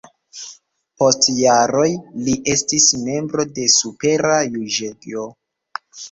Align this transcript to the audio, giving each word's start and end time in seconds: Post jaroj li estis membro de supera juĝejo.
Post 1.01 1.25
jaroj 1.39 1.89
li 2.27 2.33
estis 2.53 2.87
membro 3.09 3.45
de 3.59 3.65
supera 3.75 4.31
juĝejo. 4.55 5.27